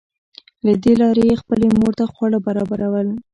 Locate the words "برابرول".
2.47-3.07